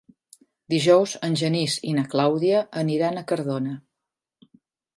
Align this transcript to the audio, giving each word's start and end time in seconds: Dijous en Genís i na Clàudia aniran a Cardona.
Dijous 0.73 1.13
en 1.27 1.35
Genís 1.41 1.75
i 1.91 1.93
na 1.99 2.07
Clàudia 2.15 2.63
aniran 2.83 3.21
a 3.23 3.27
Cardona. 3.33 3.77